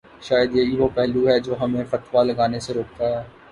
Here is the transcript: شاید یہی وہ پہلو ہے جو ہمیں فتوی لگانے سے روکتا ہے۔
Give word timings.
شاید 0.21 0.55
یہی 0.55 0.75
وہ 0.77 0.87
پہلو 0.95 1.27
ہے 1.29 1.37
جو 1.39 1.55
ہمیں 1.61 1.83
فتوی 1.89 2.23
لگانے 2.27 2.59
سے 2.59 2.73
روکتا 2.73 3.05
ہے۔ 3.09 3.23